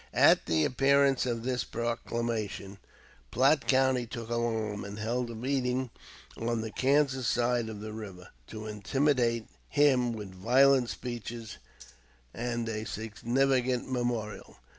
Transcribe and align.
At 0.15 0.47
the 0.47 0.65
appearance 0.65 1.27
of 1.27 1.43
this 1.43 1.63
proclamation 1.63 2.79
Platte 3.29 3.67
County 3.67 4.07
took 4.07 4.31
alarm, 4.31 4.83
and 4.83 4.97
held 4.97 5.29
a 5.29 5.35
meeting 5.35 5.91
on 6.35 6.61
the 6.61 6.71
Kansas 6.71 7.27
side 7.27 7.69
of 7.69 7.81
the 7.81 7.93
river, 7.93 8.29
to 8.47 8.65
intimidate 8.65 9.45
him 9.69 10.11
with 10.11 10.33
violent 10.33 10.89
speeches 10.89 11.59
and 12.33 12.67
a 12.67 12.83
significant 12.83 13.91
memorial. 13.91 14.57